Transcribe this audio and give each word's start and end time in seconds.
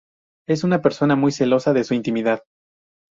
Es 0.49 0.63
una 0.63 0.81
persona 0.81 1.15
muy 1.15 1.31
celosa 1.31 1.73
de 1.73 1.83
su 1.83 1.93
intimidad. 1.93 2.41